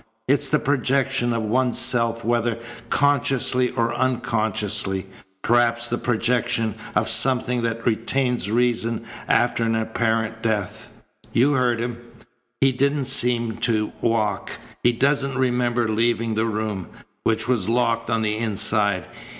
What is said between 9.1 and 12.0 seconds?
after an apparent death. You heard him.